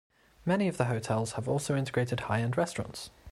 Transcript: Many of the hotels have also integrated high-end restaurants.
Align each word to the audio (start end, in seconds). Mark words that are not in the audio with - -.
Many 0.47 0.67
of 0.67 0.77
the 0.77 0.85
hotels 0.85 1.33
have 1.33 1.47
also 1.47 1.75
integrated 1.77 2.21
high-end 2.21 2.57
restaurants. 2.57 3.11